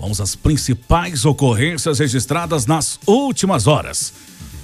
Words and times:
Vamos 0.00 0.18
às 0.18 0.34
principais 0.34 1.26
ocorrências 1.26 1.98
registradas 1.98 2.64
nas 2.64 2.98
últimas 3.06 3.66
horas. 3.66 4.14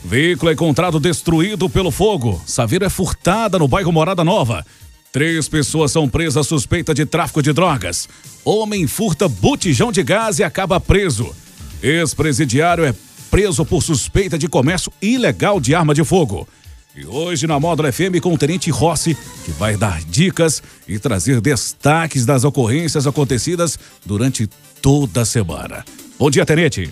Veículo 0.03 0.51
encontrado 0.51 0.99
destruído 0.99 1.69
pelo 1.69 1.91
fogo. 1.91 2.41
Saveiro 2.47 2.87
é 2.87 2.89
furtada 2.89 3.59
no 3.59 3.69
bairro 3.69 3.93
Morada 3.93 4.25
Nova. 4.25 4.65
Três 5.13 5.47
pessoas 5.47 5.93
são 5.93 6.09
presas 6.09 6.47
suspeita 6.47 6.95
de 6.95 7.05
tráfico 7.05 7.43
de 7.43 7.53
drogas. 7.53 8.09
Homem 8.43 8.87
furta 8.87 9.29
botijão 9.29 9.93
de 9.93 10.03
gás 10.03 10.39
e 10.39 10.45
acaba 10.45 10.81
preso. 10.81 11.35
Ex-presidiário 11.83 12.87
é 12.87 12.95
preso 13.31 13.63
por 13.63 13.83
suspeita 13.83 14.39
de 14.39 14.49
comércio 14.49 14.91
ilegal 15.03 15.61
de 15.61 15.75
arma 15.75 15.93
de 15.93 16.03
fogo. 16.03 16.49
E 16.97 17.05
hoje 17.05 17.47
na 17.47 17.61
Módulo 17.61 17.93
FM 17.93 18.23
com 18.23 18.33
o 18.33 18.39
Tenente 18.39 18.71
Rossi, 18.71 19.15
que 19.45 19.51
vai 19.51 19.77
dar 19.77 20.03
dicas 20.05 20.63
e 20.89 20.99
trazer 20.99 21.43
destaques 21.43 22.25
das 22.25 22.43
ocorrências 22.43 23.07
acontecidas 23.07 23.79
durante 24.03 24.49
toda 24.81 25.21
a 25.21 25.25
semana. 25.27 25.85
Bom 26.19 26.31
dia, 26.31 26.47
Tenente. 26.47 26.91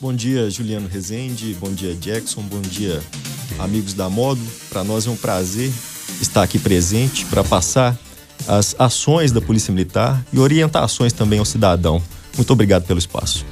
Bom 0.00 0.12
dia, 0.12 0.50
Juliano 0.50 0.88
Rezende. 0.88 1.54
Bom 1.60 1.72
dia, 1.72 1.94
Jackson. 1.94 2.42
Bom 2.42 2.60
dia, 2.60 3.00
amigos 3.60 3.94
da 3.94 4.10
Módulo. 4.10 4.48
Para 4.68 4.82
nós 4.82 5.06
é 5.06 5.10
um 5.10 5.16
prazer 5.16 5.70
estar 6.20 6.42
aqui 6.42 6.58
presente 6.58 7.24
para 7.26 7.44
passar 7.44 7.96
as 8.48 8.74
ações 8.80 9.30
da 9.30 9.40
Polícia 9.40 9.72
Militar 9.72 10.26
e 10.32 10.40
orientações 10.40 11.12
também 11.12 11.38
ao 11.38 11.44
cidadão. 11.44 12.02
Muito 12.36 12.52
obrigado 12.52 12.84
pelo 12.84 12.98
espaço. 12.98 13.46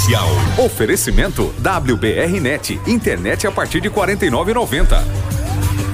Policial. 0.00 0.28
Oferecimento 0.56 1.54
WBRnet, 1.58 2.80
internet 2.86 3.46
a 3.46 3.52
partir 3.52 3.82
de 3.82 3.90
49,90. 3.90 4.98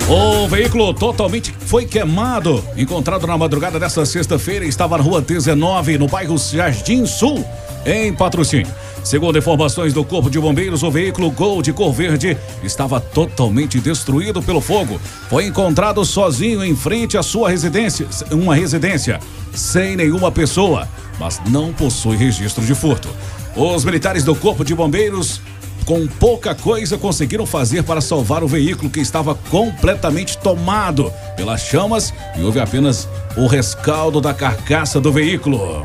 O 0.09 0.47
veículo 0.47 0.95
totalmente 0.95 1.53
foi 1.59 1.87
queimado, 1.87 2.63
encontrado 2.77 3.27
na 3.27 3.37
madrugada 3.37 3.81
desta 3.81 4.07
sexta-feira, 4.07 4.65
estava 4.65 4.97
na 4.97 5.03
rua 5.03 5.21
19, 5.21 5.99
no 5.99 6.07
bairro 6.07 6.39
Jardim 6.39 7.05
Sul, 7.05 7.45
em 7.85 8.13
patrocínio. 8.13 8.73
Segundo 9.03 9.39
informações 9.39 9.93
do 9.93 10.05
Corpo 10.05 10.31
de 10.31 10.39
Bombeiros, 10.39 10.85
o 10.85 10.91
veículo 10.91 11.29
Gol 11.31 11.61
de 11.61 11.73
cor 11.73 11.93
verde 11.93 12.37
estava 12.63 13.01
totalmente 13.01 13.81
destruído 13.81 14.41
pelo 14.41 14.61
fogo. 14.61 15.01
Foi 15.29 15.47
encontrado 15.47 16.05
sozinho 16.05 16.65
em 16.65 16.77
frente 16.77 17.19
à 17.19 17.25
sua 17.25 17.51
residência, 17.51 18.07
uma 18.31 18.55
residência, 18.55 19.19
sem 19.53 19.97
nenhuma 19.97 20.31
pessoa, 20.31 20.89
mas 21.19 21.41
não 21.49 21.73
possui 21.73 22.17
registro 22.17 22.65
de 22.65 22.75
furto. 22.75 23.09
Os 23.57 23.87
militares 23.87 24.23
do 24.23 24.35
Corpo 24.35 24.63
de 24.63 24.75
Bombeiros 24.75 25.41
com 25.87 26.07
pouca 26.07 26.55
coisa 26.55 26.99
conseguiram 26.99 27.47
fazer 27.47 27.85
para 27.85 28.03
salvar 28.03 28.45
o 28.45 28.49
veículo 28.49 28.91
que 28.91 29.01
estava 29.01 29.35
completamente 29.35 30.37
tomado 30.37 31.11
pelas 31.37 31.63
chamas 31.63 32.13
e 32.37 32.43
houve 32.43 32.61
apenas 32.61 33.09
o 33.35 33.47
rescaldo 33.47 34.21
da 34.21 34.35
carcaça 34.35 35.01
do 35.01 35.11
veículo. 35.11 35.83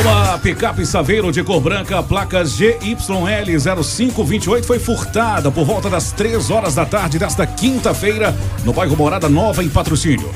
Uma 0.00 0.36
picape 0.38 0.84
Saveiro 0.84 1.30
de 1.30 1.44
cor 1.44 1.60
branca, 1.60 2.02
placa 2.02 2.42
GYL0528, 2.42 4.64
foi 4.64 4.80
furtada 4.80 5.52
por 5.52 5.64
volta 5.64 5.88
das 5.88 6.10
3 6.10 6.50
horas 6.50 6.74
da 6.74 6.84
tarde 6.84 7.16
desta 7.16 7.46
quinta-feira 7.46 8.34
no 8.64 8.72
bairro 8.72 8.96
Morada 8.96 9.28
Nova, 9.28 9.62
em 9.62 9.68
patrocínio. 9.68 10.34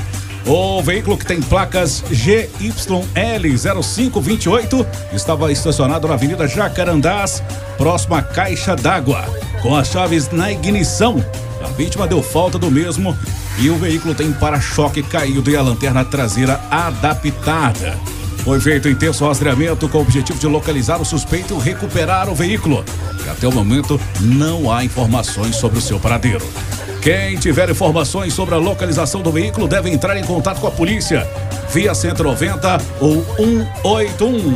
O 0.50 0.82
veículo 0.82 1.18
que 1.18 1.26
tem 1.26 1.42
placas 1.42 2.02
GYL0528 2.10 4.86
estava 5.12 5.52
estacionado 5.52 6.08
na 6.08 6.14
Avenida 6.14 6.48
Jacarandás, 6.48 7.42
próximo 7.76 8.14
à 8.14 8.22
caixa 8.22 8.74
d'água, 8.74 9.26
com 9.60 9.76
as 9.76 9.88
chaves 9.88 10.30
na 10.30 10.50
ignição. 10.50 11.22
A 11.62 11.68
vítima 11.68 12.06
deu 12.06 12.22
falta 12.22 12.58
do 12.58 12.70
mesmo 12.70 13.14
e 13.58 13.68
o 13.68 13.76
veículo 13.76 14.14
tem 14.14 14.32
para-choque 14.32 15.02
caído 15.02 15.50
e 15.50 15.56
a 15.56 15.60
lanterna 15.60 16.02
traseira 16.02 16.58
adaptada. 16.70 17.98
Foi 18.38 18.58
feito 18.58 18.88
intenso 18.88 19.26
rastreamento 19.26 19.86
com 19.86 19.98
o 19.98 20.00
objetivo 20.00 20.38
de 20.38 20.46
localizar 20.46 20.98
o 20.98 21.04
suspeito 21.04 21.58
e 21.58 21.60
recuperar 21.60 22.30
o 22.30 22.34
veículo. 22.34 22.82
E 23.22 23.28
até 23.28 23.46
o 23.46 23.52
momento 23.52 24.00
não 24.18 24.72
há 24.72 24.82
informações 24.82 25.56
sobre 25.56 25.78
o 25.78 25.82
seu 25.82 26.00
paradeiro. 26.00 26.46
Quem 27.08 27.38
tiver 27.38 27.70
informações 27.70 28.34
sobre 28.34 28.54
a 28.54 28.58
localização 28.58 29.22
do 29.22 29.32
veículo 29.32 29.66
deve 29.66 29.88
entrar 29.88 30.14
em 30.18 30.24
contato 30.24 30.60
com 30.60 30.66
a 30.66 30.70
polícia 30.70 31.26
via 31.72 31.94
190 31.94 32.78
ou 33.00 33.24
181. 33.82 34.54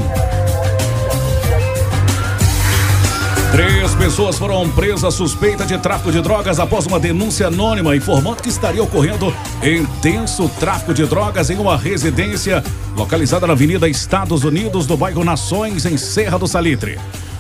Três 3.53 3.95
pessoas 3.95 4.37
foram 4.37 4.69
presas 4.69 5.15
suspeita 5.15 5.65
de 5.65 5.79
tráfico 5.79 6.13
de 6.13 6.21
drogas 6.21 6.61
após 6.61 6.85
uma 6.85 7.01
denúncia 7.01 7.47
anônima 7.47 7.97
informando 7.97 8.43
que 8.43 8.51
estaria 8.51 8.83
ocorrendo 8.83 9.35
intenso 9.63 10.47
tráfico 10.61 10.93
de 10.93 11.07
drogas 11.07 11.49
em 11.49 11.57
uma 11.57 11.79
residência 11.79 12.63
localizada 12.95 13.47
na 13.47 13.55
Avenida 13.55 13.89
Estados 13.89 14.45
Unidos, 14.45 14.87
no 14.87 14.99
bairro 14.99 15.25
Nações, 15.25 15.87
em 15.87 15.97
Serra 15.97 16.39
do 16.39 16.47
Salitre. 16.47 16.99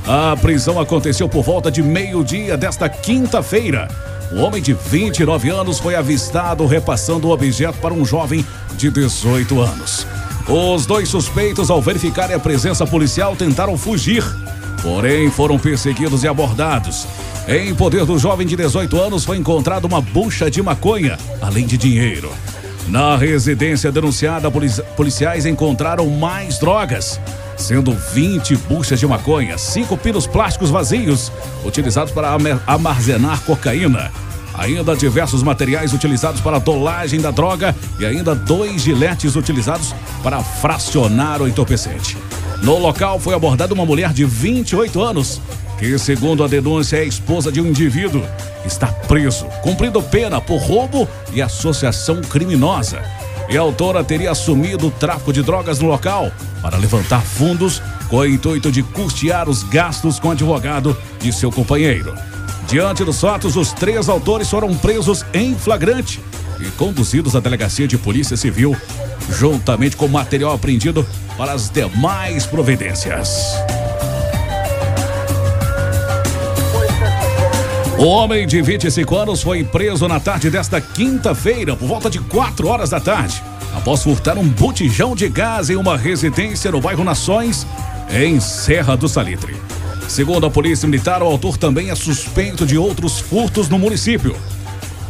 A 0.08 0.34
prisão 0.40 0.80
aconteceu 0.80 1.28
por 1.28 1.42
volta 1.42 1.70
de 1.70 1.82
meio-dia 1.82 2.56
desta 2.56 2.88
quinta-feira. 2.88 4.11
O 4.32 4.40
homem 4.40 4.62
de 4.62 4.72
29 4.72 5.50
anos 5.50 5.78
foi 5.78 5.94
avistado 5.94 6.64
repassando 6.64 7.28
o 7.28 7.32
objeto 7.32 7.78
para 7.78 7.92
um 7.92 8.02
jovem 8.02 8.44
de 8.76 8.90
18 8.90 9.60
anos. 9.60 10.06
Os 10.48 10.86
dois 10.86 11.08
suspeitos, 11.08 11.70
ao 11.70 11.82
verificarem 11.82 12.34
a 12.34 12.38
presença 12.38 12.86
policial, 12.86 13.36
tentaram 13.36 13.76
fugir, 13.76 14.24
porém 14.82 15.30
foram 15.30 15.58
perseguidos 15.58 16.24
e 16.24 16.28
abordados. 16.28 17.06
Em 17.46 17.74
poder 17.74 18.06
do 18.06 18.18
jovem 18.18 18.46
de 18.46 18.56
18 18.56 18.98
anos 18.98 19.24
foi 19.24 19.36
encontrada 19.36 19.86
uma 19.86 20.00
bucha 20.00 20.50
de 20.50 20.62
maconha, 20.62 21.18
além 21.40 21.66
de 21.66 21.76
dinheiro. 21.76 22.32
Na 22.88 23.16
residência 23.16 23.92
denunciada, 23.92 24.50
policiais 24.96 25.44
encontraram 25.44 26.08
mais 26.08 26.58
drogas, 26.58 27.20
sendo 27.62 27.92
20 27.92 28.56
buchas 28.68 28.98
de 28.98 29.06
maconha, 29.06 29.56
5 29.56 29.96
pinos 29.96 30.26
plásticos 30.26 30.70
vazios, 30.70 31.32
utilizados 31.64 32.12
para 32.12 32.36
armazenar 32.66 33.40
cocaína. 33.42 34.10
Ainda 34.54 34.94
diversos 34.94 35.42
materiais 35.42 35.94
utilizados 35.94 36.40
para 36.40 36.56
a 36.56 36.60
dolagem 36.60 37.20
da 37.20 37.30
droga 37.30 37.74
e 37.98 38.04
ainda 38.04 38.34
dois 38.34 38.82
giletes 38.82 39.34
utilizados 39.34 39.94
para 40.22 40.42
fracionar 40.42 41.40
o 41.40 41.48
entorpecente. 41.48 42.18
No 42.62 42.78
local 42.78 43.18
foi 43.18 43.34
abordada 43.34 43.72
uma 43.72 43.86
mulher 43.86 44.12
de 44.12 44.24
28 44.24 45.00
anos, 45.00 45.40
que, 45.78 45.98
segundo 45.98 46.44
a 46.44 46.48
denúncia, 46.48 46.98
é 46.98 47.04
esposa 47.04 47.50
de 47.50 47.60
um 47.60 47.66
indivíduo 47.66 48.22
está 48.66 48.86
preso, 48.86 49.46
cumprindo 49.62 50.02
pena 50.02 50.40
por 50.40 50.58
roubo 50.58 51.08
e 51.32 51.42
associação 51.42 52.20
criminosa. 52.20 53.02
E 53.52 53.58
a 53.58 53.60
autora 53.60 54.02
teria 54.02 54.30
assumido 54.30 54.86
o 54.86 54.90
tráfico 54.90 55.30
de 55.30 55.42
drogas 55.42 55.78
no 55.78 55.86
local 55.86 56.32
para 56.62 56.78
levantar 56.78 57.20
fundos 57.20 57.82
com 58.08 58.16
o 58.16 58.26
intuito 58.26 58.72
de 58.72 58.82
custear 58.82 59.46
os 59.46 59.62
gastos 59.62 60.18
com 60.18 60.28
o 60.28 60.30
advogado 60.30 60.96
de 61.20 61.30
seu 61.34 61.52
companheiro. 61.52 62.14
Diante 62.66 63.04
dos 63.04 63.20
fatos, 63.20 63.54
os 63.54 63.70
três 63.72 64.08
autores 64.08 64.48
foram 64.48 64.74
presos 64.74 65.22
em 65.34 65.54
flagrante 65.54 66.18
e 66.60 66.70
conduzidos 66.70 67.36
à 67.36 67.40
delegacia 67.40 67.86
de 67.86 67.98
polícia 67.98 68.38
civil, 68.38 68.74
juntamente 69.28 69.96
com 69.96 70.08
material 70.08 70.54
apreendido 70.54 71.06
para 71.36 71.52
as 71.52 71.68
demais 71.68 72.46
providências. 72.46 73.52
O 78.02 78.06
homem 78.06 78.48
de 78.48 78.60
25 78.60 79.16
anos 79.16 79.42
foi 79.42 79.62
preso 79.62 80.08
na 80.08 80.18
tarde 80.18 80.50
desta 80.50 80.80
quinta-feira, 80.80 81.76
por 81.76 81.86
volta 81.86 82.10
de 82.10 82.18
4 82.18 82.66
horas 82.66 82.90
da 82.90 82.98
tarde, 82.98 83.40
após 83.72 84.02
furtar 84.02 84.36
um 84.36 84.48
botijão 84.48 85.14
de 85.14 85.28
gás 85.28 85.70
em 85.70 85.76
uma 85.76 85.96
residência 85.96 86.72
no 86.72 86.80
bairro 86.80 87.04
Nações, 87.04 87.64
em 88.12 88.40
Serra 88.40 88.96
do 88.96 89.08
Salitre. 89.08 89.54
Segundo 90.08 90.44
a 90.44 90.50
Polícia 90.50 90.88
Militar, 90.88 91.22
o 91.22 91.26
autor 91.26 91.56
também 91.56 91.90
é 91.90 91.94
suspeito 91.94 92.66
de 92.66 92.76
outros 92.76 93.20
furtos 93.20 93.68
no 93.68 93.78
município. 93.78 94.34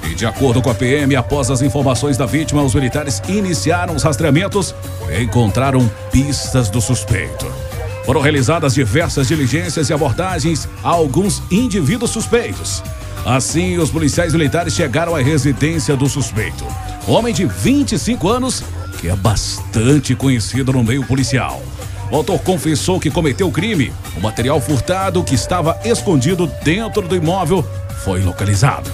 E 0.04 0.14
de 0.14 0.26
acordo 0.26 0.60
com 0.60 0.68
a 0.68 0.74
PM, 0.74 1.16
após 1.16 1.50
as 1.50 1.62
informações 1.62 2.18
da 2.18 2.26
vítima, 2.26 2.62
os 2.62 2.74
militares 2.74 3.22
iniciaram 3.26 3.96
os 3.96 4.02
rastreamentos 4.02 4.74
e 5.10 5.22
encontraram 5.22 5.90
pistas 6.10 6.68
do 6.68 6.82
suspeito. 6.82 7.71
Foram 8.04 8.20
realizadas 8.20 8.74
diversas 8.74 9.28
diligências 9.28 9.88
e 9.88 9.92
abordagens 9.92 10.68
a 10.82 10.88
alguns 10.88 11.42
indivíduos 11.50 12.10
suspeitos. 12.10 12.82
Assim, 13.24 13.78
os 13.78 13.90
policiais 13.90 14.32
militares 14.32 14.74
chegaram 14.74 15.14
à 15.14 15.20
residência 15.20 15.96
do 15.96 16.08
suspeito. 16.08 16.66
Homem 17.06 17.32
de 17.32 17.46
25 17.46 18.28
anos, 18.28 18.64
que 19.00 19.08
é 19.08 19.14
bastante 19.14 20.14
conhecido 20.14 20.72
no 20.72 20.82
meio 20.82 21.04
policial. 21.06 21.62
O 22.10 22.16
autor 22.16 22.40
confessou 22.40 23.00
que 23.00 23.10
cometeu 23.10 23.48
o 23.48 23.52
crime. 23.52 23.92
O 24.16 24.20
material 24.20 24.60
furtado 24.60 25.22
que 25.22 25.34
estava 25.34 25.80
escondido 25.84 26.46
dentro 26.62 27.06
do 27.08 27.16
imóvel 27.16 27.64
foi 28.04 28.20
localizado. 28.20 28.90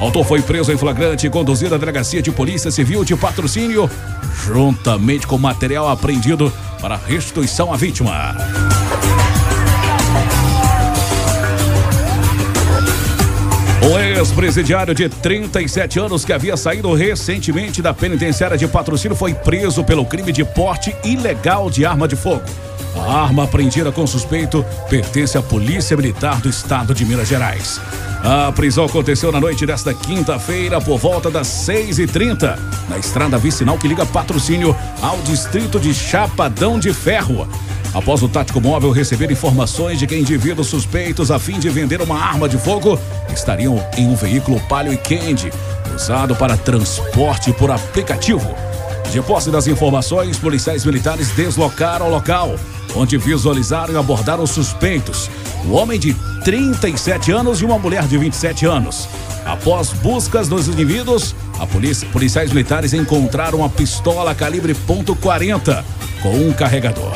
Autor 0.00 0.24
foi 0.24 0.40
preso 0.40 0.72
em 0.72 0.78
flagrante 0.78 1.26
e 1.26 1.30
conduzido 1.30 1.74
à 1.74 1.78
delegacia 1.78 2.22
de 2.22 2.30
polícia 2.30 2.70
civil 2.70 3.04
de 3.04 3.16
patrocínio, 3.16 3.90
juntamente 4.46 5.26
com 5.26 5.36
material 5.36 5.88
apreendido 5.88 6.52
para 6.80 6.96
restituição 6.96 7.72
à 7.72 7.76
vítima. 7.76 8.36
O 13.90 13.98
ex-presidiário 13.98 14.94
de 14.94 15.08
37 15.08 15.98
anos 15.98 16.24
que 16.24 16.32
havia 16.32 16.56
saído 16.56 16.92
recentemente 16.94 17.82
da 17.82 17.92
penitenciária 17.92 18.56
de 18.56 18.68
patrocínio 18.68 19.16
foi 19.16 19.34
preso 19.34 19.82
pelo 19.82 20.04
crime 20.04 20.30
de 20.30 20.44
porte 20.44 20.94
ilegal 21.02 21.68
de 21.68 21.84
arma 21.84 22.06
de 22.06 22.14
fogo. 22.14 22.42
A 22.96 23.22
arma 23.24 23.44
apreendida 23.44 23.92
com 23.92 24.06
suspeito 24.06 24.64
pertence 24.88 25.36
à 25.36 25.42
Polícia 25.42 25.96
Militar 25.96 26.40
do 26.40 26.48
Estado 26.48 26.94
de 26.94 27.04
Minas 27.04 27.28
Gerais. 27.28 27.80
A 28.22 28.50
prisão 28.52 28.84
aconteceu 28.84 29.30
na 29.30 29.40
noite 29.40 29.64
desta 29.64 29.94
quinta-feira, 29.94 30.80
por 30.80 30.98
volta 30.98 31.30
das 31.30 31.46
6h30, 31.46 32.58
na 32.88 32.98
estrada 32.98 33.38
vicinal 33.38 33.78
que 33.78 33.86
liga 33.86 34.04
patrocínio 34.04 34.74
ao 35.00 35.18
distrito 35.18 35.78
de 35.78 35.94
Chapadão 35.94 36.78
de 36.78 36.92
Ferro. 36.92 37.48
Após 37.94 38.22
o 38.22 38.28
tático 38.28 38.60
móvel 38.60 38.90
receber 38.90 39.30
informações 39.30 39.98
de 39.98 40.06
que 40.06 40.16
indivíduos 40.16 40.66
suspeitos 40.66 41.30
a 41.30 41.38
fim 41.38 41.58
de 41.58 41.70
vender 41.70 42.02
uma 42.02 42.18
arma 42.18 42.48
de 42.48 42.58
fogo 42.58 42.98
estariam 43.32 43.82
em 43.96 44.06
um 44.08 44.14
veículo 44.14 44.60
Palio 44.68 44.92
e 44.92 44.96
Candy, 44.96 45.50
usado 45.94 46.34
para 46.36 46.56
transporte 46.56 47.52
por 47.52 47.70
aplicativo. 47.70 48.54
De 49.10 49.22
posse 49.22 49.50
das 49.50 49.66
informações, 49.66 50.38
policiais 50.38 50.84
militares 50.84 51.30
deslocaram 51.30 52.08
o 52.08 52.10
local, 52.10 52.56
onde 52.94 53.16
visualizaram 53.16 53.94
e 53.94 53.96
abordaram 53.96 54.42
os 54.42 54.50
suspeitos, 54.50 55.30
um 55.64 55.72
homem 55.72 55.98
de 55.98 56.14
37 56.44 57.32
anos 57.32 57.60
e 57.60 57.64
uma 57.64 57.78
mulher 57.78 58.06
de 58.06 58.16
27 58.16 58.66
anos. 58.66 59.08
Após 59.44 59.90
buscas 59.90 60.48
dos 60.48 60.68
indivíduos, 60.68 61.34
a 61.58 61.66
polícia, 61.66 62.08
policiais 62.08 62.50
militares 62.50 62.92
encontraram 62.92 63.58
uma 63.58 63.68
pistola 63.68 64.34
calibre 64.34 64.74
.40 64.74 65.84
com 66.22 66.34
um 66.34 66.52
carregador. 66.52 67.14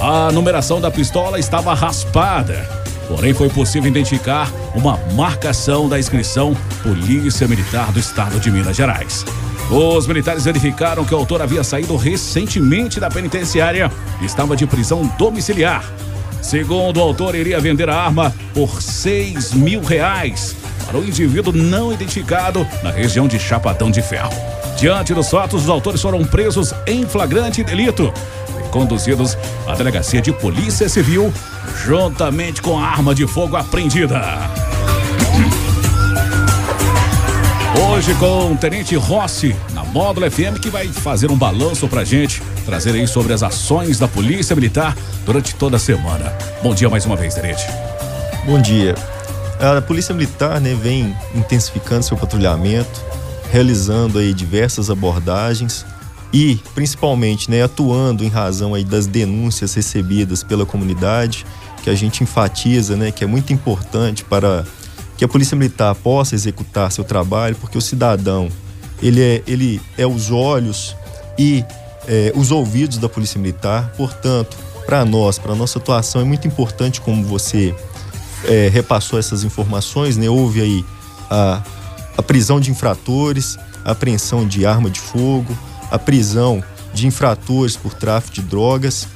A 0.00 0.32
numeração 0.32 0.80
da 0.80 0.90
pistola 0.90 1.38
estava 1.38 1.74
raspada, 1.74 2.68
porém 3.08 3.32
foi 3.34 3.48
possível 3.48 3.90
identificar 3.90 4.50
uma 4.74 4.98
marcação 5.14 5.88
da 5.88 5.98
inscrição 5.98 6.56
Polícia 6.82 7.46
Militar 7.46 7.92
do 7.92 8.00
Estado 8.00 8.40
de 8.40 8.50
Minas 8.50 8.76
Gerais. 8.76 9.24
Os 9.70 10.06
militares 10.06 10.44
verificaram 10.44 11.04
que 11.04 11.14
o 11.14 11.16
autor 11.16 11.40
havia 11.40 11.64
saído 11.64 11.96
recentemente 11.96 13.00
da 13.00 13.08
penitenciária 13.08 13.90
e 14.20 14.24
estava 14.24 14.54
de 14.54 14.66
prisão 14.66 15.06
domiciliar. 15.18 15.84
Segundo 16.42 16.98
o 16.98 17.00
autor, 17.00 17.34
iria 17.34 17.58
vender 17.58 17.88
a 17.88 17.96
arma 17.96 18.34
por 18.52 18.82
6 18.82 19.54
mil 19.54 19.80
reais 19.82 20.54
para 20.86 20.98
o 20.98 21.04
indivíduo 21.04 21.52
não 21.52 21.92
identificado 21.92 22.66
na 22.82 22.90
região 22.90 23.26
de 23.26 23.38
Chapadão 23.38 23.90
de 23.90 24.02
Ferro. 24.02 24.32
Diante 24.76 25.14
dos 25.14 25.30
fatos, 25.30 25.62
os 25.62 25.68
autores 25.70 26.02
foram 26.02 26.22
presos 26.24 26.74
em 26.86 27.06
flagrante 27.06 27.64
delito 27.64 28.12
e 28.60 28.68
conduzidos 28.68 29.38
à 29.66 29.74
delegacia 29.74 30.20
de 30.20 30.32
polícia 30.32 30.88
civil, 30.88 31.32
juntamente 31.84 32.60
com 32.60 32.78
a 32.78 32.86
arma 32.86 33.14
de 33.14 33.26
fogo 33.26 33.56
apreendida. 33.56 34.20
Hoje 37.76 38.14
com 38.14 38.52
o 38.52 38.56
Tenente 38.56 38.94
Rossi, 38.94 39.54
na 39.72 39.82
Módulo 39.82 40.30
FM, 40.30 40.60
que 40.62 40.70
vai 40.70 40.86
fazer 40.86 41.28
um 41.30 41.36
balanço 41.36 41.88
pra 41.88 42.04
gente, 42.04 42.40
trazer 42.64 42.94
aí 42.94 43.06
sobre 43.08 43.32
as 43.32 43.42
ações 43.42 43.98
da 43.98 44.06
Polícia 44.06 44.54
Militar 44.54 44.96
durante 45.26 45.56
toda 45.56 45.76
a 45.76 45.78
semana. 45.78 46.32
Bom 46.62 46.72
dia 46.72 46.88
mais 46.88 47.04
uma 47.04 47.16
vez, 47.16 47.34
Tenente. 47.34 47.64
Bom 48.46 48.62
dia. 48.62 48.94
A 49.58 49.82
Polícia 49.82 50.14
Militar 50.14 50.60
né, 50.60 50.72
vem 50.80 51.16
intensificando 51.34 52.04
seu 52.04 52.16
patrulhamento, 52.16 53.02
realizando 53.50 54.20
aí 54.20 54.32
diversas 54.32 54.88
abordagens 54.88 55.84
e, 56.32 56.60
principalmente, 56.76 57.50
né, 57.50 57.62
atuando 57.62 58.24
em 58.24 58.28
razão 58.28 58.74
aí 58.74 58.84
das 58.84 59.08
denúncias 59.08 59.74
recebidas 59.74 60.44
pela 60.44 60.64
comunidade, 60.64 61.44
que 61.82 61.90
a 61.90 61.94
gente 61.94 62.22
enfatiza, 62.22 62.96
né, 62.96 63.10
que 63.10 63.24
é 63.24 63.26
muito 63.26 63.52
importante 63.52 64.24
para 64.24 64.64
que 65.16 65.24
a 65.24 65.28
Polícia 65.28 65.56
Militar 65.56 65.94
possa 65.94 66.34
executar 66.34 66.90
seu 66.90 67.04
trabalho, 67.04 67.56
porque 67.56 67.78
o 67.78 67.80
cidadão 67.80 68.48
ele 69.02 69.20
é, 69.20 69.42
ele 69.46 69.80
é 69.98 70.06
os 70.06 70.30
olhos 70.30 70.96
e 71.38 71.64
é, 72.06 72.32
os 72.34 72.50
ouvidos 72.50 72.98
da 72.98 73.08
Polícia 73.08 73.40
Militar. 73.40 73.92
Portanto, 73.96 74.56
para 74.86 75.04
nós, 75.04 75.38
para 75.38 75.54
nossa 75.54 75.78
atuação, 75.78 76.20
é 76.20 76.24
muito 76.24 76.46
importante 76.46 77.00
como 77.00 77.24
você 77.24 77.74
é, 78.44 78.68
repassou 78.72 79.18
essas 79.18 79.44
informações, 79.44 80.16
né? 80.16 80.28
Houve 80.28 80.60
aí 80.60 80.84
a, 81.30 81.62
a 82.16 82.22
prisão 82.22 82.60
de 82.60 82.70
infratores, 82.70 83.56
a 83.84 83.92
apreensão 83.92 84.46
de 84.46 84.66
arma 84.66 84.90
de 84.90 85.00
fogo, 85.00 85.56
a 85.90 85.98
prisão 85.98 86.62
de 86.92 87.06
infratores 87.06 87.76
por 87.76 87.94
tráfico 87.94 88.34
de 88.34 88.42
drogas. 88.42 89.08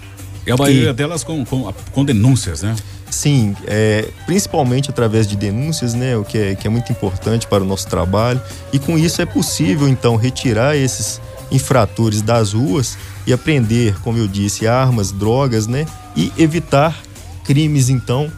E 0.46 0.50
a 0.50 0.56
maioria 0.56 0.90
e, 0.90 0.92
delas 0.92 1.22
com, 1.22 1.44
com, 1.44 1.72
com 1.92 2.04
denúncias, 2.04 2.62
né? 2.62 2.74
Sim, 3.10 3.56
é, 3.66 4.08
principalmente 4.26 4.90
através 4.90 5.26
de 5.26 5.36
denúncias, 5.36 5.94
né, 5.94 6.16
o 6.16 6.24
que 6.24 6.38
é, 6.38 6.54
que 6.54 6.66
é 6.66 6.70
muito 6.70 6.92
importante 6.92 7.46
para 7.46 7.62
o 7.62 7.66
nosso 7.66 7.88
trabalho. 7.88 8.40
E 8.72 8.78
com 8.78 8.98
isso 8.98 9.22
é 9.22 9.26
possível, 9.26 9.88
então, 9.88 10.16
retirar 10.16 10.76
esses 10.76 11.20
infratores 11.50 12.20
das 12.20 12.52
ruas 12.52 12.98
e 13.26 13.32
apreender, 13.32 13.98
como 14.00 14.18
eu 14.18 14.28
disse, 14.28 14.66
armas, 14.66 15.10
drogas, 15.10 15.66
né, 15.66 15.86
e 16.14 16.32
evitar 16.36 16.96
crimes, 17.44 17.88
então, 17.88 18.30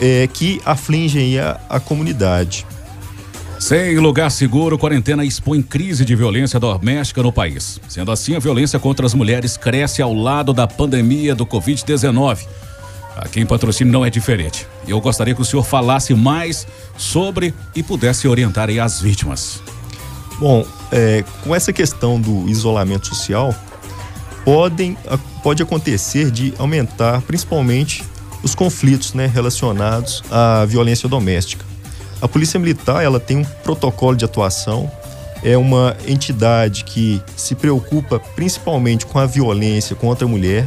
é, 0.00 0.28
que 0.32 0.60
afligem 0.64 1.38
a, 1.38 1.60
a 1.68 1.80
comunidade. 1.80 2.64
Sem 3.58 3.98
lugar 3.98 4.30
seguro, 4.30 4.78
quarentena 4.78 5.24
expõe 5.24 5.62
crise 5.62 6.04
de 6.04 6.14
violência 6.14 6.60
doméstica 6.60 7.22
no 7.22 7.32
país. 7.32 7.80
Sendo 7.88 8.12
assim, 8.12 8.36
a 8.36 8.38
violência 8.38 8.78
contra 8.78 9.06
as 9.06 9.14
mulheres 9.14 9.56
cresce 9.56 10.02
ao 10.02 10.12
lado 10.12 10.52
da 10.52 10.66
pandemia 10.66 11.34
do 11.34 11.46
Covid-19. 11.46 12.46
Aqui 13.16 13.40
em 13.40 13.46
patrocínio 13.46 13.92
não 13.92 14.04
é 14.04 14.10
diferente. 14.10 14.66
Eu 14.86 15.00
gostaria 15.00 15.34
que 15.34 15.40
o 15.40 15.44
senhor 15.44 15.62
falasse 15.62 16.14
mais 16.14 16.66
sobre 16.96 17.54
e 17.74 17.82
pudesse 17.82 18.26
orientar 18.26 18.68
aí 18.68 18.80
as 18.80 19.00
vítimas. 19.00 19.62
Bom, 20.38 20.66
é, 20.90 21.24
com 21.42 21.54
essa 21.54 21.72
questão 21.72 22.20
do 22.20 22.48
isolamento 22.48 23.06
social, 23.06 23.54
podem, 24.44 24.96
pode 25.42 25.62
acontecer 25.62 26.30
de 26.30 26.52
aumentar 26.58 27.22
principalmente 27.22 28.02
os 28.42 28.54
conflitos 28.54 29.14
né, 29.14 29.26
relacionados 29.26 30.22
à 30.30 30.64
violência 30.66 31.08
doméstica. 31.08 31.64
A 32.20 32.28
Polícia 32.28 32.58
Militar 32.60 33.02
ela 33.02 33.18
tem 33.18 33.38
um 33.38 33.44
protocolo 33.44 34.16
de 34.16 34.24
atuação, 34.24 34.90
é 35.42 35.56
uma 35.56 35.96
entidade 36.06 36.84
que 36.84 37.22
se 37.36 37.54
preocupa 37.54 38.18
principalmente 38.18 39.06
com 39.06 39.18
a 39.18 39.26
violência 39.26 39.94
contra 39.94 40.24
a 40.24 40.28
mulher, 40.28 40.66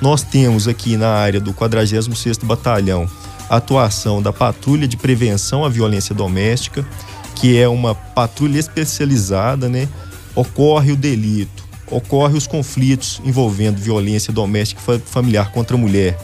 nós 0.00 0.22
temos 0.22 0.66
aqui 0.66 0.96
na 0.96 1.08
área 1.08 1.40
do 1.40 1.52
46º 1.52 2.44
Batalhão 2.44 3.08
a 3.48 3.56
atuação 3.56 4.22
da 4.22 4.32
Patrulha 4.32 4.86
de 4.86 4.96
Prevenção 4.96 5.64
à 5.64 5.68
Violência 5.68 6.14
Doméstica, 6.14 6.86
que 7.34 7.58
é 7.58 7.68
uma 7.68 7.94
patrulha 7.94 8.58
especializada, 8.58 9.68
né? 9.68 9.88
Ocorre 10.36 10.92
o 10.92 10.96
delito, 10.96 11.64
ocorre 11.90 12.36
os 12.36 12.46
conflitos 12.46 13.20
envolvendo 13.24 13.80
violência 13.80 14.32
doméstica 14.32 14.80
e 14.94 14.98
familiar 15.00 15.50
contra 15.50 15.76
a 15.76 15.80
mulher. 15.80 16.16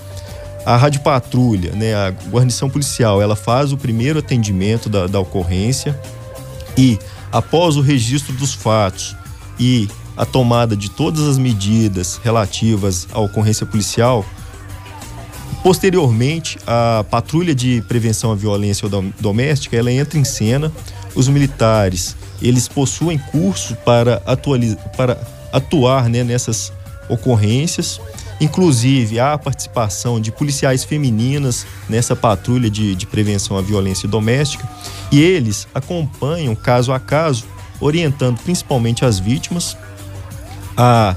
A 0.64 0.76
Rádio 0.76 1.00
Patrulha, 1.00 1.72
né, 1.72 1.94
a 1.94 2.10
guarnição 2.30 2.70
policial, 2.70 3.20
ela 3.20 3.36
faz 3.36 3.72
o 3.72 3.76
primeiro 3.76 4.20
atendimento 4.20 4.88
da, 4.88 5.06
da 5.06 5.18
ocorrência 5.18 5.98
e, 6.76 6.98
após 7.32 7.76
o 7.76 7.80
registro 7.80 8.32
dos 8.34 8.52
fatos 8.52 9.16
e 9.58 9.88
a 10.16 10.24
tomada 10.24 10.76
de 10.76 10.90
todas 10.90 11.22
as 11.22 11.38
medidas 11.38 12.18
relativas 12.22 13.06
à 13.12 13.20
ocorrência 13.20 13.66
policial. 13.66 14.24
Posteriormente, 15.62 16.58
a 16.66 17.04
patrulha 17.10 17.54
de 17.54 17.82
prevenção 17.88 18.30
à 18.30 18.34
violência 18.34 18.88
doméstica, 19.20 19.76
ela 19.76 19.92
entra 19.92 20.18
em 20.18 20.24
cena. 20.24 20.72
Os 21.14 21.28
militares, 21.28 22.16
eles 22.40 22.68
possuem 22.68 23.18
curso 23.18 23.74
para, 23.84 24.22
para 24.96 25.18
atuar 25.52 26.08
né, 26.08 26.22
nessas 26.22 26.72
ocorrências. 27.08 28.00
Inclusive, 28.40 29.18
há 29.18 29.32
a 29.32 29.38
participação 29.38 30.20
de 30.20 30.30
policiais 30.30 30.84
femininas 30.84 31.66
nessa 31.88 32.14
patrulha 32.14 32.70
de, 32.70 32.94
de 32.94 33.06
prevenção 33.06 33.56
à 33.56 33.62
violência 33.62 34.08
doméstica. 34.08 34.68
E 35.10 35.20
eles 35.20 35.66
acompanham 35.74 36.54
caso 36.54 36.92
a 36.92 37.00
caso, 37.00 37.44
orientando 37.80 38.38
principalmente 38.38 39.04
as 39.04 39.18
vítimas 39.18 39.76
a, 40.76 41.16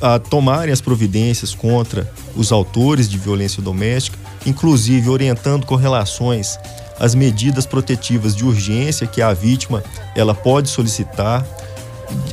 a 0.00 0.18
tomarem 0.18 0.72
as 0.72 0.80
providências 0.80 1.54
contra 1.54 2.10
os 2.36 2.52
autores 2.52 3.08
de 3.08 3.18
violência 3.18 3.62
doméstica, 3.62 4.18
inclusive 4.46 5.08
orientando 5.08 5.66
com 5.66 5.74
relações 5.74 6.58
às 6.98 7.14
medidas 7.14 7.66
protetivas 7.66 8.36
de 8.36 8.44
urgência 8.44 9.06
que 9.06 9.22
a 9.22 9.32
vítima 9.32 9.82
ela 10.14 10.34
pode 10.34 10.68
solicitar. 10.68 11.44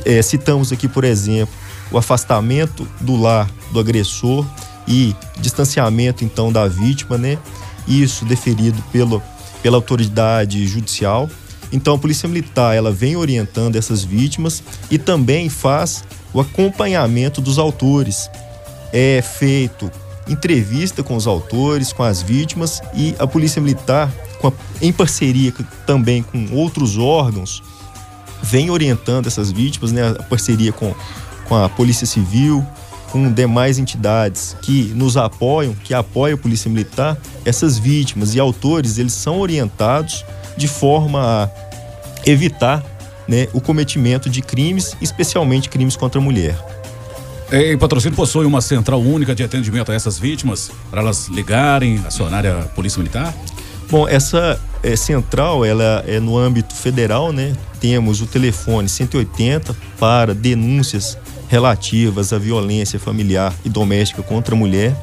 É, 0.04 0.20
citamos 0.22 0.72
aqui, 0.72 0.86
por 0.86 1.04
exemplo, 1.04 1.54
o 1.90 1.98
afastamento 1.98 2.86
do 3.00 3.16
lar 3.16 3.50
do 3.72 3.80
agressor 3.80 4.46
e 4.86 5.14
distanciamento 5.38 6.24
então 6.24 6.50
da 6.52 6.66
vítima, 6.66 7.18
né? 7.18 7.38
Isso 7.86 8.24
deferido 8.24 8.82
pelo, 8.92 9.22
pela 9.62 9.76
autoridade 9.76 10.66
judicial 10.66 11.28
Então 11.72 11.94
a 11.94 11.98
Polícia 11.98 12.28
Militar 12.28 12.74
ela 12.74 12.90
vem 12.90 13.16
orientando 13.16 13.76
essas 13.76 14.02
vítimas 14.04 14.62
e 14.90 14.98
também 14.98 15.48
faz 15.48 16.04
o 16.32 16.40
acompanhamento 16.40 17.40
dos 17.40 17.58
autores. 17.58 18.30
É 18.92 19.22
feito 19.22 19.90
entrevista 20.28 21.02
com 21.02 21.16
os 21.16 21.26
autores, 21.26 21.92
com 21.92 22.02
as 22.02 22.22
vítimas 22.22 22.82
e 22.94 23.14
a 23.18 23.26
Polícia 23.26 23.60
Militar, 23.60 24.12
a, 24.42 24.52
em 24.80 24.92
parceria 24.92 25.52
também 25.86 26.22
com 26.22 26.48
outros 26.52 26.98
órgãos, 26.98 27.62
vem 28.42 28.70
orientando 28.70 29.26
essas 29.26 29.50
vítimas, 29.50 29.90
né? 29.90 30.10
A 30.10 30.22
parceria 30.22 30.72
com, 30.72 30.94
com 31.48 31.56
a 31.56 31.68
Polícia 31.68 32.06
Civil, 32.06 32.64
com 33.10 33.32
demais 33.32 33.78
entidades 33.78 34.56
que 34.62 34.92
nos 34.94 35.16
apoiam, 35.16 35.74
que 35.74 35.94
apoiam 35.94 36.34
a 36.34 36.38
Polícia 36.38 36.70
Militar, 36.70 37.16
essas 37.44 37.78
vítimas 37.78 38.34
e 38.34 38.40
autores, 38.40 38.98
eles 38.98 39.14
são 39.14 39.40
orientados 39.40 40.24
de 40.56 40.68
forma 40.68 41.20
a 41.20 41.50
evitar 42.26 42.84
né, 43.28 43.46
o 43.52 43.60
cometimento 43.60 44.30
de 44.30 44.40
crimes, 44.40 44.96
especialmente 45.00 45.68
crimes 45.68 45.94
contra 45.96 46.20
a 46.20 46.24
mulher. 46.24 46.58
Em 47.52 47.78
Patrocínio 47.78 48.16
possui 48.16 48.44
uma 48.44 48.60
central 48.60 49.00
única 49.00 49.34
de 49.34 49.42
atendimento 49.42 49.90
a 49.92 49.94
essas 49.94 50.18
vítimas, 50.18 50.70
para 50.90 51.00
elas 51.00 51.28
ligarem, 51.28 52.02
acionarem 52.06 52.50
a 52.50 52.62
Polícia 52.74 52.98
Militar? 52.98 53.34
Bom, 53.90 54.06
essa 54.06 54.60
é, 54.82 54.94
central, 54.94 55.64
ela 55.64 56.04
é 56.06 56.20
no 56.20 56.36
âmbito 56.36 56.74
federal, 56.74 57.32
né? 57.32 57.54
Temos 57.80 58.20
o 58.20 58.26
telefone 58.26 58.86
180 58.86 59.74
para 59.98 60.34
denúncias 60.34 61.16
relativas 61.48 62.34
à 62.34 62.38
violência 62.38 62.98
familiar 62.98 63.54
e 63.64 63.68
doméstica 63.70 64.22
contra 64.22 64.54
a 64.54 64.58
mulher. 64.58 64.94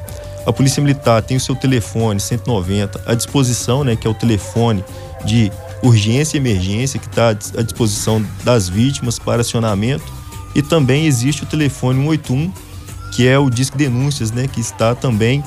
A 0.46 0.52
Polícia 0.52 0.80
Militar 0.80 1.20
tem 1.22 1.36
o 1.36 1.40
seu 1.40 1.56
telefone 1.56 2.20
190 2.20 3.02
à 3.04 3.14
disposição, 3.14 3.82
né, 3.82 3.96
que 3.96 4.06
é 4.06 4.10
o 4.10 4.14
telefone 4.14 4.84
de 5.24 5.50
urgência 5.82 6.36
e 6.36 6.40
emergência 6.40 6.98
que 6.98 7.06
está 7.06 7.28
à 7.28 7.62
disposição 7.62 8.24
das 8.44 8.68
vítimas 8.68 9.18
para 9.18 9.40
acionamento. 9.40 10.04
E 10.54 10.62
também 10.62 11.06
existe 11.06 11.42
o 11.42 11.46
telefone 11.46 12.00
181, 12.00 12.52
que 13.12 13.26
é 13.28 13.38
o 13.38 13.50
Disque 13.50 13.76
Denúncias, 13.76 14.30
né, 14.30 14.46
que 14.46 14.60
está 14.60 14.94
também 14.94 15.44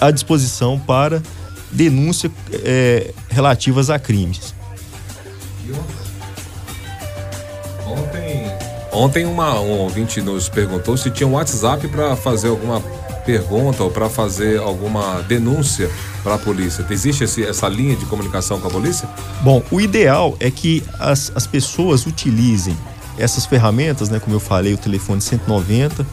à 0.00 0.10
disposição 0.10 0.78
para 0.78 1.22
denúncia 1.70 2.30
é, 2.52 3.12
relativas 3.28 3.90
a 3.90 3.98
crimes. 3.98 4.54
Ontem, 7.86 8.46
ontem 8.92 9.24
uma, 9.26 9.58
um 9.60 9.78
ouvinte 9.80 10.20
nos 10.20 10.48
perguntou 10.48 10.96
se 10.96 11.10
tinha 11.10 11.26
um 11.26 11.32
WhatsApp 11.32 11.88
para 11.88 12.14
fazer 12.16 12.48
alguma 12.48 12.80
pergunta 13.24 13.82
ou 13.82 13.90
para 13.90 14.08
fazer 14.08 14.58
alguma 14.58 15.22
denúncia 15.22 15.90
para 16.22 16.34
a 16.34 16.38
polícia. 16.38 16.84
Existe 16.90 17.24
esse, 17.24 17.44
essa 17.44 17.68
linha 17.68 17.96
de 17.96 18.04
comunicação 18.06 18.60
com 18.60 18.68
a 18.68 18.70
polícia? 18.70 19.08
Bom, 19.42 19.62
o 19.70 19.80
ideal 19.80 20.36
é 20.40 20.50
que 20.50 20.82
as, 20.98 21.32
as 21.34 21.46
pessoas 21.46 22.06
utilizem 22.06 22.76
essas 23.18 23.46
ferramentas, 23.46 24.08
né, 24.08 24.18
como 24.18 24.34
eu 24.34 24.40
falei, 24.40 24.74
o 24.74 24.78
telefone 24.78 25.20
190, 25.20 26.06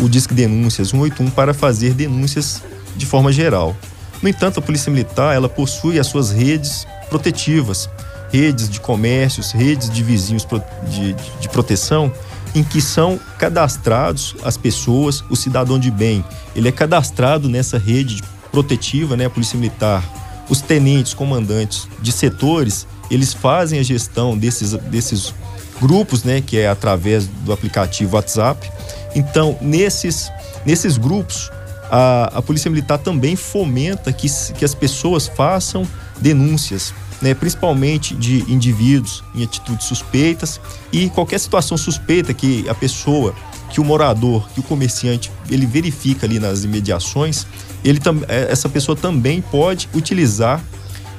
o 0.00 0.08
Disque 0.08 0.34
Denúncias 0.34 0.88
181 0.88 1.30
para 1.30 1.54
fazer 1.54 1.94
denúncias 1.94 2.62
de 2.96 3.06
forma 3.06 3.32
geral. 3.32 3.76
No 4.22 4.28
entanto, 4.28 4.58
a 4.58 4.62
Polícia 4.62 4.90
Militar 4.90 5.34
ela 5.34 5.48
possui 5.48 5.98
as 5.98 6.06
suas 6.08 6.30
redes 6.30 6.86
protetivas, 7.08 7.88
redes 8.32 8.68
de 8.68 8.80
comércios, 8.80 9.52
redes 9.52 9.88
de 9.88 10.02
vizinhos 10.02 10.46
de, 10.88 11.12
de, 11.12 11.22
de 11.40 11.48
proteção, 11.48 12.12
em 12.58 12.64
que 12.64 12.80
são 12.80 13.20
cadastrados 13.38 14.34
as 14.42 14.56
pessoas, 14.56 15.22
o 15.30 15.36
cidadão 15.36 15.78
de 15.78 15.92
bem. 15.92 16.24
Ele 16.56 16.68
é 16.68 16.72
cadastrado 16.72 17.48
nessa 17.48 17.78
rede 17.78 18.20
protetiva, 18.50 19.16
né, 19.16 19.26
a 19.26 19.30
Polícia 19.30 19.56
Militar. 19.56 20.02
Os 20.48 20.60
tenentes, 20.60 21.14
comandantes 21.14 21.86
de 22.00 22.10
setores, 22.10 22.86
eles 23.10 23.32
fazem 23.32 23.78
a 23.78 23.82
gestão 23.82 24.36
desses, 24.36 24.72
desses 24.72 25.32
grupos, 25.80 26.24
né, 26.24 26.40
que 26.40 26.58
é 26.58 26.68
através 26.68 27.28
do 27.28 27.52
aplicativo 27.52 28.16
WhatsApp. 28.16 28.68
Então, 29.14 29.56
nesses, 29.60 30.28
nesses 30.66 30.98
grupos, 30.98 31.52
a, 31.88 32.38
a 32.38 32.42
Polícia 32.42 32.68
Militar 32.68 32.98
também 32.98 33.36
fomenta 33.36 34.12
que, 34.12 34.28
que 34.54 34.64
as 34.64 34.74
pessoas 34.74 35.28
façam 35.28 35.86
denúncias, 36.20 36.92
né, 37.20 37.34
principalmente 37.34 38.14
de 38.14 38.44
indivíduos 38.50 39.24
em 39.34 39.42
atitudes 39.42 39.86
suspeitas 39.86 40.60
e 40.92 41.10
qualquer 41.10 41.38
situação 41.38 41.76
suspeita 41.76 42.32
que 42.32 42.68
a 42.68 42.74
pessoa, 42.74 43.34
que 43.70 43.80
o 43.80 43.84
morador, 43.84 44.48
que 44.50 44.60
o 44.60 44.62
comerciante, 44.62 45.30
ele 45.50 45.66
verifica 45.66 46.26
ali 46.26 46.38
nas 46.38 46.64
imediações, 46.64 47.46
ele 47.84 48.00
é, 48.28 48.50
essa 48.50 48.68
pessoa 48.68 48.96
também 48.96 49.40
pode 49.40 49.88
utilizar 49.94 50.62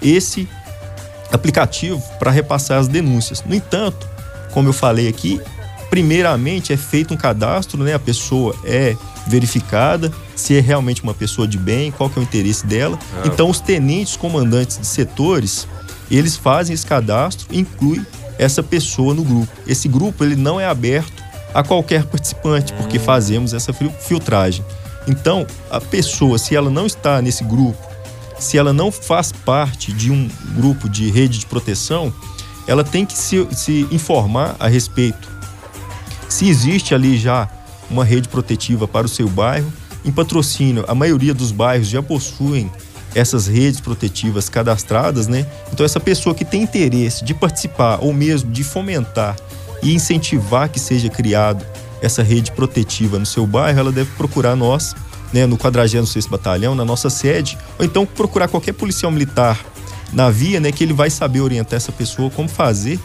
esse 0.01 0.47
aplicativo 1.31 2.01
para 2.17 2.31
repassar 2.31 2.79
as 2.79 2.87
denúncias. 2.87 3.43
No 3.45 3.53
entanto, 3.53 4.07
como 4.51 4.69
eu 4.69 4.73
falei 4.73 5.07
aqui, 5.07 5.39
primeiramente 5.89 6.71
é 6.71 6.77
feito 6.77 7.13
um 7.13 7.17
cadastro, 7.17 7.83
né? 7.83 7.93
A 7.93 7.99
pessoa 7.99 8.55
é 8.63 8.95
verificada 9.27 10.11
se 10.35 10.55
é 10.55 10.59
realmente 10.59 11.03
uma 11.03 11.13
pessoa 11.13 11.47
de 11.47 11.57
bem, 11.57 11.91
qual 11.91 12.09
que 12.09 12.17
é 12.17 12.21
o 12.21 12.23
interesse 12.23 12.65
dela. 12.65 12.97
Ah. 13.17 13.23
Então 13.25 13.49
os 13.49 13.59
tenentes 13.59 14.15
comandantes 14.15 14.77
de 14.77 14.87
setores, 14.87 15.67
eles 16.17 16.35
fazem 16.35 16.73
esse 16.73 16.85
cadastro, 16.85 17.47
inclui 17.51 18.05
essa 18.37 18.63
pessoa 18.63 19.13
no 19.13 19.23
grupo. 19.23 19.51
Esse 19.67 19.87
grupo 19.87 20.23
ele 20.23 20.35
não 20.35 20.59
é 20.59 20.65
aberto 20.65 21.23
a 21.53 21.63
qualquer 21.63 22.05
participante, 22.05 22.73
porque 22.73 22.97
hum. 22.97 23.01
fazemos 23.01 23.53
essa 23.53 23.73
filtragem. 23.73 24.63
Então, 25.07 25.45
a 25.69 25.81
pessoa, 25.81 26.37
se 26.37 26.55
ela 26.55 26.69
não 26.69 26.85
está 26.85 27.21
nesse 27.21 27.43
grupo, 27.43 27.77
se 28.37 28.57
ela 28.57 28.71
não 28.71 28.91
faz 28.91 29.31
parte 29.31 29.91
de 29.91 30.11
um 30.11 30.29
grupo 30.55 30.87
de 30.87 31.09
rede 31.09 31.39
de 31.39 31.45
proteção, 31.45 32.13
ela 32.67 32.83
tem 32.83 33.05
que 33.05 33.17
se, 33.17 33.47
se 33.51 33.87
informar 33.91 34.55
a 34.59 34.67
respeito. 34.67 35.27
Se 36.29 36.47
existe 36.47 36.93
ali 36.93 37.17
já 37.17 37.49
uma 37.89 38.05
rede 38.05 38.29
protetiva 38.29 38.87
para 38.87 39.05
o 39.05 39.09
seu 39.09 39.27
bairro, 39.27 39.71
em 40.05 40.11
patrocínio, 40.11 40.85
a 40.87 40.95
maioria 40.95 41.33
dos 41.33 41.51
bairros 41.51 41.87
já 41.87 42.01
possuem 42.01 42.71
essas 43.15 43.47
redes 43.47 43.79
protetivas 43.79 44.49
cadastradas, 44.49 45.27
né? 45.27 45.45
Então 45.71 45.85
essa 45.85 45.99
pessoa 45.99 46.35
que 46.35 46.45
tem 46.45 46.61
interesse 46.61 47.23
de 47.23 47.33
participar 47.33 47.99
ou 48.01 48.13
mesmo 48.13 48.51
de 48.51 48.63
fomentar 48.63 49.35
e 49.81 49.93
incentivar 49.93 50.69
que 50.69 50.79
seja 50.79 51.09
criado 51.09 51.65
essa 52.01 52.23
rede 52.23 52.51
protetiva 52.51 53.19
no 53.19 53.25
seu 53.25 53.45
bairro, 53.45 53.79
ela 53.79 53.91
deve 53.91 54.09
procurar 54.11 54.55
nós, 54.55 54.95
né, 55.33 55.45
no 55.45 55.57
46 55.57 56.27
Batalhão, 56.27 56.75
na 56.75 56.85
nossa 56.85 57.09
sede, 57.09 57.57
ou 57.77 57.85
então 57.85 58.05
procurar 58.05 58.47
qualquer 58.47 58.73
policial 58.73 59.11
militar 59.11 59.59
na 60.13 60.29
via, 60.29 60.59
né, 60.59 60.71
que 60.71 60.83
ele 60.83 60.93
vai 60.93 61.09
saber 61.09 61.41
orientar 61.41 61.77
essa 61.77 61.91
pessoa 61.91 62.29
como 62.29 62.47
fazer 62.47 62.99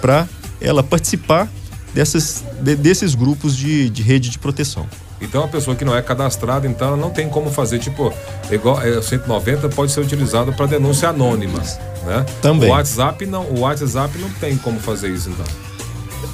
para 0.00 0.28
ela 0.60 0.82
participar 0.82 1.48
dessas, 1.94 2.44
de, 2.60 2.76
desses 2.76 3.14
grupos 3.14 3.56
de, 3.56 3.88
de 3.88 4.02
rede 4.02 4.30
de 4.30 4.38
proteção. 4.38 4.86
Então 5.20 5.44
a 5.44 5.48
pessoa 5.48 5.76
que 5.76 5.84
não 5.84 5.94
é 5.94 6.00
cadastrada, 6.00 6.66
então 6.66 6.88
ela 6.88 6.96
não 6.96 7.10
tem 7.10 7.28
como 7.28 7.50
fazer, 7.50 7.78
tipo, 7.78 8.12
igual 8.50 8.80
é, 8.80 9.00
190 9.02 9.68
pode 9.68 9.92
ser 9.92 10.00
utilizado 10.00 10.52
para 10.52 10.66
denúncia 10.66 11.08
anônima, 11.08 11.58
né? 12.04 12.24
Também. 12.40 12.70
O 12.70 12.72
WhatsApp 12.72 13.26
não, 13.26 13.44
o 13.44 13.60
WhatsApp 13.60 14.18
não 14.18 14.30
tem 14.30 14.56
como 14.56 14.80
fazer 14.80 15.10
isso, 15.10 15.28
então. 15.28 15.44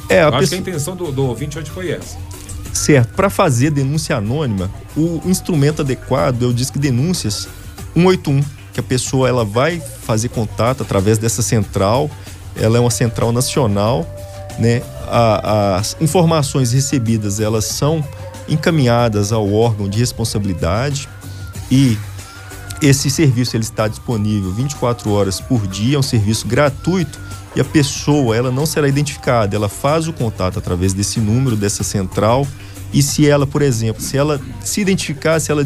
É, 0.08 0.20
a 0.20 0.28
acho 0.28 0.38
pessoa... 0.38 0.48
que 0.48 0.54
a 0.54 0.58
intenção 0.58 0.94
do, 0.94 1.10
do 1.10 1.26
ouvinte 1.26 1.58
hoje 1.58 1.70
foi 1.70 1.90
essa. 1.90 2.16
Certo. 2.72 3.14
Para 3.14 3.30
fazer 3.30 3.70
denúncia 3.70 4.16
anônima, 4.16 4.70
o 4.96 5.20
instrumento 5.24 5.82
adequado 5.82 6.42
é 6.42 6.46
o 6.46 6.52
Disque 6.52 6.78
Denúncias 6.78 7.48
181 7.94 8.42
que 8.76 8.80
a 8.80 8.82
pessoa 8.82 9.26
ela 9.26 9.42
vai 9.42 9.80
fazer 10.02 10.28
contato 10.28 10.82
através 10.82 11.16
dessa 11.16 11.40
central. 11.40 12.10
Ela 12.54 12.76
é 12.76 12.80
uma 12.80 12.90
central 12.90 13.32
nacional, 13.32 14.06
né? 14.58 14.82
A, 15.08 15.76
as 15.76 15.96
informações 15.98 16.72
recebidas 16.72 17.40
elas 17.40 17.64
são 17.64 18.04
encaminhadas 18.48 19.32
ao 19.32 19.52
órgão 19.52 19.88
de 19.88 19.98
responsabilidade 19.98 21.08
e 21.70 21.98
esse 22.82 23.10
serviço 23.10 23.56
ele 23.56 23.64
está 23.64 23.88
disponível 23.88 24.52
24 24.52 25.10
horas 25.10 25.40
por 25.40 25.66
dia, 25.66 25.96
é 25.96 25.98
um 25.98 26.02
serviço 26.02 26.46
gratuito 26.46 27.18
e 27.54 27.60
a 27.60 27.64
pessoa 27.64 28.36
ela 28.36 28.50
não 28.50 28.66
será 28.66 28.86
identificada, 28.86 29.56
ela 29.56 29.68
faz 29.68 30.06
o 30.06 30.12
contato 30.12 30.58
através 30.58 30.92
desse 30.92 31.20
número 31.20 31.56
dessa 31.56 31.82
central 31.82 32.46
e 32.92 33.02
se 33.02 33.28
ela, 33.28 33.46
por 33.46 33.62
exemplo, 33.62 34.02
se 34.02 34.16
ela 34.16 34.40
se 34.60 34.80
identificar, 34.80 35.40
se 35.40 35.50
ela 35.50 35.62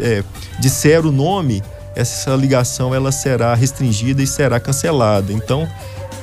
é, 0.00 0.22
disser 0.60 1.04
o 1.06 1.10
nome 1.10 1.62
essa 1.94 2.34
ligação 2.34 2.94
ela 2.94 3.12
será 3.12 3.54
restringida 3.54 4.22
e 4.22 4.26
será 4.26 4.58
cancelada. 4.58 5.32
Então, 5.32 5.68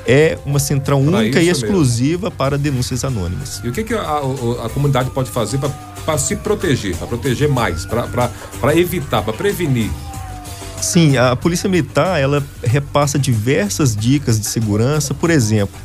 é 0.08 0.38
uma 0.46 0.60
central 0.60 1.00
única 1.00 1.40
e 1.42 1.50
exclusiva 1.50 2.28
mesmo. 2.28 2.38
para 2.38 2.58
denúncias 2.58 3.04
anônimas. 3.04 3.62
E 3.64 3.70
o 3.70 3.72
que, 3.72 3.84
que 3.84 3.94
a, 3.94 4.02
a, 4.02 4.66
a 4.66 4.70
comunidade 4.70 5.12
pode 5.12 5.30
fazer 5.30 5.60
para 5.60 5.70
se 6.18 6.36
proteger, 6.36 6.96
para 6.96 7.08
proteger 7.08 7.50
mais, 7.50 7.86
para 7.86 8.76
evitar, 8.76 9.22
para 9.22 9.34
prevenir? 9.34 9.90
Sim, 10.82 11.18
a 11.18 11.36
Polícia 11.36 11.70
Militar 11.70 12.20
ela 12.20 12.44
repassa 12.64 13.20
diversas 13.20 13.96
dicas 13.96 14.40
de 14.40 14.48
segurança. 14.48 15.14
Por 15.14 15.30
exemplo, 15.30 15.78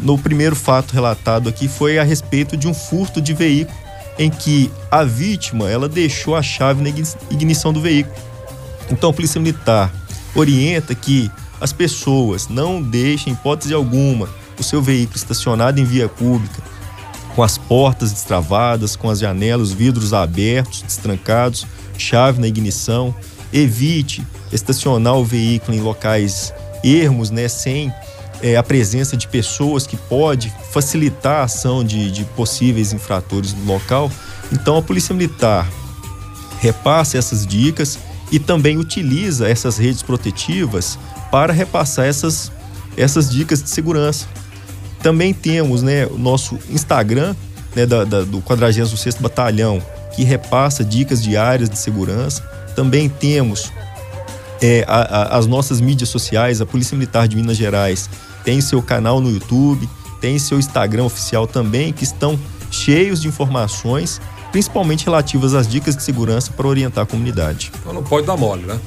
no 0.00 0.18
primeiro 0.18 0.56
fato 0.56 0.92
relatado 0.92 1.48
aqui 1.48 1.68
foi 1.68 1.98
a 1.98 2.02
respeito 2.02 2.56
de 2.56 2.66
um 2.66 2.74
furto 2.74 3.20
de 3.20 3.32
veículo 3.32 3.78
em 4.18 4.28
que 4.28 4.70
a 4.90 5.04
vítima 5.04 5.70
ela 5.70 5.88
deixou 5.88 6.34
a 6.36 6.42
chave 6.42 6.82
na 6.82 6.88
ignição 7.30 7.72
do 7.72 7.80
veículo. 7.80 8.14
Então 8.90 9.10
a 9.10 9.12
Polícia 9.12 9.40
Militar 9.40 9.92
orienta 10.34 10.94
que 10.94 11.30
as 11.60 11.72
pessoas 11.72 12.48
não 12.48 12.82
deixem, 12.82 13.32
hipótese 13.32 13.72
alguma, 13.72 14.28
o 14.58 14.62
seu 14.62 14.82
veículo 14.82 15.16
estacionado 15.16 15.80
em 15.80 15.84
via 15.84 16.08
pública, 16.08 16.60
com 17.34 17.42
as 17.42 17.56
portas 17.56 18.12
destravadas, 18.12 18.96
com 18.96 19.08
as 19.08 19.18
janelas, 19.18 19.68
os 19.68 19.74
vidros 19.74 20.12
abertos, 20.12 20.82
destrancados, 20.82 21.66
chave 21.96 22.40
na 22.40 22.46
ignição. 22.46 23.14
Evite 23.52 24.26
estacionar 24.52 25.14
o 25.14 25.24
veículo 25.24 25.76
em 25.76 25.80
locais 25.80 26.52
ermos, 26.82 27.30
né, 27.30 27.48
sem 27.48 27.92
é, 28.42 28.56
a 28.56 28.62
presença 28.62 29.16
de 29.16 29.28
pessoas 29.28 29.86
que 29.86 29.96
pode 29.96 30.52
facilitar 30.70 31.40
a 31.40 31.44
ação 31.44 31.84
de, 31.84 32.10
de 32.10 32.24
possíveis 32.24 32.92
infratores 32.92 33.54
no 33.54 33.72
local. 33.72 34.10
Então, 34.50 34.76
a 34.76 34.82
Polícia 34.82 35.14
Militar 35.14 35.68
repassa 36.60 37.16
essas 37.16 37.46
dicas 37.46 37.98
e 38.30 38.38
também 38.38 38.78
utiliza 38.78 39.48
essas 39.48 39.78
redes 39.78 40.02
protetivas 40.02 40.98
para 41.30 41.52
repassar 41.52 42.06
essas, 42.06 42.50
essas 42.96 43.30
dicas 43.30 43.62
de 43.62 43.70
segurança. 43.70 44.26
Também 45.02 45.34
temos 45.34 45.82
né, 45.82 46.06
o 46.06 46.18
nosso 46.18 46.58
Instagram 46.70 47.34
né, 47.74 47.86
da, 47.86 48.04
da, 48.04 48.22
do 48.22 48.40
46º 48.40 49.20
Batalhão, 49.20 49.82
que 50.14 50.22
repassa 50.22 50.84
dicas 50.84 51.22
diárias 51.22 51.68
de 51.68 51.78
segurança. 51.78 52.42
Também 52.76 53.08
temos 53.08 53.72
é, 54.60 54.84
a, 54.86 55.00
a, 55.00 55.38
as 55.38 55.46
nossas 55.46 55.80
mídias 55.80 56.08
sociais, 56.08 56.60
a 56.60 56.66
Polícia 56.66 56.96
Militar 56.96 57.26
de 57.26 57.36
Minas 57.36 57.56
Gerais 57.56 58.08
tem 58.44 58.60
seu 58.60 58.82
canal 58.82 59.20
no 59.20 59.30
YouTube, 59.30 59.88
tem 60.20 60.38
seu 60.38 60.58
Instagram 60.58 61.04
oficial 61.04 61.46
também, 61.46 61.92
que 61.92 62.04
estão 62.04 62.38
cheios 62.70 63.20
de 63.20 63.28
informações, 63.28 64.20
principalmente 64.50 65.04
relativas 65.04 65.54
às 65.54 65.66
dicas 65.66 65.96
de 65.96 66.02
segurança 66.02 66.52
para 66.52 66.66
orientar 66.66 67.04
a 67.04 67.06
comunidade. 67.06 67.72
Então 67.80 67.92
não 67.92 68.02
pode 68.02 68.26
dar 68.26 68.36
mole, 68.36 68.62
né? 68.62 68.78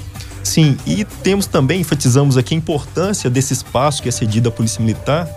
Sim, 0.43 0.77
e 0.85 1.03
temos 1.03 1.47
também, 1.47 1.81
enfatizamos 1.81 2.37
aqui 2.37 2.53
a 2.53 2.57
importância 2.57 3.29
desse 3.29 3.53
espaço 3.53 4.01
que 4.03 4.09
é 4.09 4.11
cedido 4.11 4.49
à 4.49 4.51
Polícia 4.51 4.79
Militar 4.79 5.27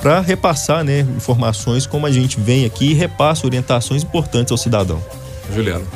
para 0.00 0.20
repassar 0.20 0.84
né, 0.84 1.00
informações 1.16 1.86
como 1.86 2.06
a 2.06 2.12
gente 2.12 2.38
vem 2.40 2.64
aqui 2.64 2.90
e 2.90 2.94
repassa 2.94 3.46
orientações 3.46 4.02
importantes 4.02 4.52
ao 4.52 4.58
cidadão. 4.58 5.02
Juliano. 5.52 5.86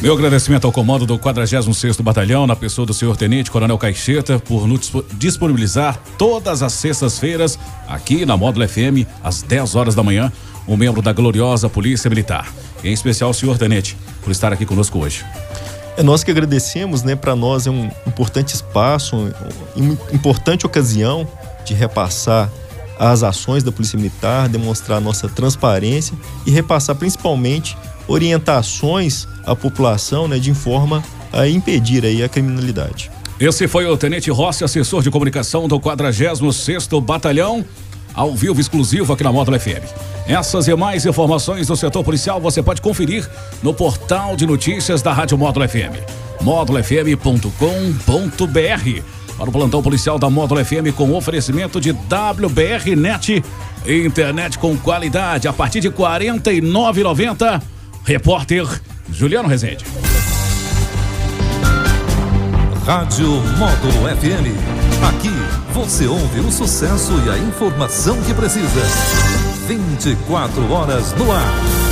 Meu 0.00 0.14
agradecimento 0.14 0.66
ao 0.66 0.72
comando 0.72 1.04
do 1.04 1.18
46º 1.18 2.00
Batalhão, 2.02 2.46
na 2.46 2.56
pessoa 2.56 2.86
do 2.86 2.94
senhor 2.94 3.18
Tenente 3.18 3.50
Coronel 3.50 3.76
Caixeta, 3.76 4.38
por 4.38 4.66
nos 4.66 4.90
disponibilizar 5.12 6.00
todas 6.16 6.62
as 6.62 6.72
sextas-feiras, 6.72 7.58
aqui 7.86 8.24
na 8.24 8.34
Módulo 8.34 8.66
FM, 8.66 9.06
às 9.22 9.42
10 9.42 9.74
horas 9.74 9.94
da 9.94 10.02
manhã, 10.02 10.32
um 10.66 10.74
membro 10.74 11.02
da 11.02 11.12
gloriosa 11.12 11.68
Polícia 11.68 12.08
Militar. 12.08 12.50
Em 12.82 12.94
especial 12.94 13.28
o 13.28 13.34
senhor 13.34 13.58
Tenente, 13.58 13.94
por 14.22 14.30
estar 14.30 14.50
aqui 14.54 14.64
conosco 14.64 14.98
hoje. 14.98 15.22
É 15.98 16.02
nós 16.02 16.24
que 16.24 16.30
agradecemos, 16.30 17.02
né? 17.02 17.14
Para 17.14 17.36
nós 17.36 17.66
é 17.66 17.70
um 17.70 17.90
importante 18.06 18.54
espaço, 18.54 19.30
uma 19.76 19.98
importante 20.14 20.64
ocasião 20.64 21.28
de 21.62 21.74
repassar 21.74 22.50
as 23.00 23.22
ações 23.22 23.62
da 23.62 23.72
Polícia 23.72 23.96
Militar, 23.96 24.46
demonstrar 24.46 25.00
nossa 25.00 25.26
transparência 25.26 26.14
e 26.44 26.50
repassar 26.50 26.94
principalmente 26.94 27.74
orientações 28.06 29.26
à 29.46 29.56
população 29.56 30.28
né, 30.28 30.38
de 30.38 30.52
forma 30.52 31.02
a 31.32 31.48
impedir 31.48 32.04
aí 32.04 32.22
a 32.22 32.28
criminalidade. 32.28 33.10
Esse 33.40 33.66
foi 33.66 33.86
o 33.86 33.96
Tenente 33.96 34.30
Rossi, 34.30 34.64
assessor 34.64 35.02
de 35.02 35.10
comunicação 35.10 35.66
do 35.66 35.80
46º 35.80 37.00
Batalhão, 37.00 37.64
ao 38.12 38.34
vivo 38.34 38.60
exclusivo 38.60 39.14
aqui 39.14 39.24
na 39.24 39.32
Módulo 39.32 39.58
FM. 39.58 39.88
Essas 40.26 40.68
e 40.68 40.76
mais 40.76 41.06
informações 41.06 41.68
do 41.68 41.76
setor 41.76 42.04
policial 42.04 42.38
você 42.38 42.62
pode 42.62 42.82
conferir 42.82 43.26
no 43.62 43.72
portal 43.72 44.36
de 44.36 44.46
notícias 44.46 45.00
da 45.00 45.10
Rádio 45.10 45.38
Módulo 45.38 45.66
FM, 45.66 45.96
módulofm.com.br. 46.42 49.19
Para 49.40 49.48
o 49.48 49.52
plantão 49.52 49.82
policial 49.82 50.18
da 50.18 50.28
Módulo 50.28 50.62
FM 50.62 50.94
com 50.94 51.14
oferecimento 51.14 51.80
de 51.80 51.92
WBR 51.92 52.94
Net, 52.94 53.42
internet 53.86 54.58
com 54.58 54.76
qualidade 54.76 55.48
a 55.48 55.52
partir 55.52 55.80
de 55.80 55.88
R$ 55.88 55.94
49,90. 55.94 57.62
Repórter 58.04 58.68
Juliano 59.10 59.48
Rezende. 59.48 59.86
Rádio 62.84 63.28
Módulo 63.56 64.14
FM. 64.18 64.52
Aqui 65.08 65.32
você 65.72 66.06
ouve 66.06 66.40
o 66.40 66.52
sucesso 66.52 67.12
e 67.24 67.30
a 67.30 67.38
informação 67.38 68.20
que 68.20 68.34
precisa. 68.34 68.82
24 69.66 70.70
horas 70.70 71.14
no 71.14 71.32
ar. 71.32 71.89